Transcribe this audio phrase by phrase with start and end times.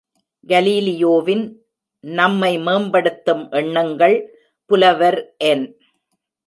[0.47, 1.43] கலீலியோவின்
[2.03, 4.17] நம்மை மேம்படுத்தும் எண்ணங்கள்
[4.69, 5.19] புலவர்
[5.45, 5.65] என்.